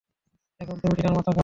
[0.61, 1.39] এখন তুমি টিনার মাথা খাও।